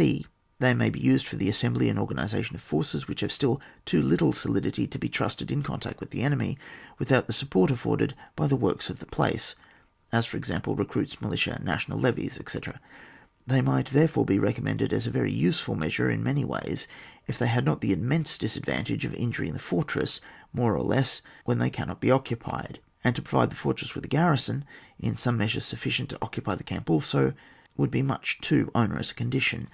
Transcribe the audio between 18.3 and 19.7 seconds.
disadvantage of injuring the